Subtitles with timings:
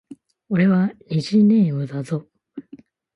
[0.49, 2.27] 俺は虹ネームだぞ